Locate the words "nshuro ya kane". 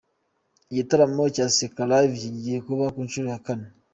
3.05-3.67